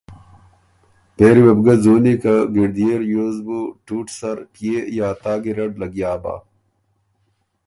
پېری 1.15 1.41
وه 1.45 1.53
بو 1.57 1.61
ګۀ 1.65 1.75
ځُونی 1.83 2.15
که 2.21 2.33
ګِړديې 2.55 2.93
ریوز 3.01 3.37
بُو 3.45 3.59
ټُوټ 3.85 4.07
سر 4.19 4.37
پيې 4.53 4.77
یا 4.97 5.07
تا 5.21 5.33
ګیرډ 5.43 5.71
لګیا 5.81 6.11
بۀ۔ 6.23 6.35